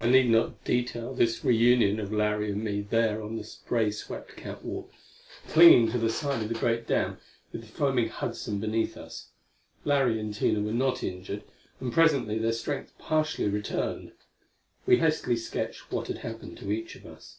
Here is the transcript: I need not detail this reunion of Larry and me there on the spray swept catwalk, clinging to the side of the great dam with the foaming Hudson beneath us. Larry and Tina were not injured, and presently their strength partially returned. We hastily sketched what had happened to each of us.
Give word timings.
I 0.00 0.08
need 0.08 0.30
not 0.30 0.64
detail 0.64 1.14
this 1.14 1.44
reunion 1.44 2.00
of 2.00 2.12
Larry 2.12 2.50
and 2.50 2.64
me 2.64 2.80
there 2.80 3.22
on 3.22 3.36
the 3.36 3.44
spray 3.44 3.92
swept 3.92 4.34
catwalk, 4.36 4.90
clinging 5.46 5.92
to 5.92 5.98
the 5.98 6.10
side 6.10 6.42
of 6.42 6.48
the 6.48 6.58
great 6.58 6.88
dam 6.88 7.18
with 7.52 7.60
the 7.60 7.68
foaming 7.68 8.08
Hudson 8.08 8.58
beneath 8.58 8.96
us. 8.96 9.28
Larry 9.84 10.18
and 10.18 10.34
Tina 10.34 10.60
were 10.60 10.72
not 10.72 11.04
injured, 11.04 11.44
and 11.78 11.92
presently 11.92 12.40
their 12.40 12.50
strength 12.50 12.98
partially 12.98 13.46
returned. 13.48 14.10
We 14.84 14.96
hastily 14.96 15.36
sketched 15.36 15.92
what 15.92 16.08
had 16.08 16.18
happened 16.18 16.58
to 16.58 16.72
each 16.72 16.96
of 16.96 17.06
us. 17.06 17.38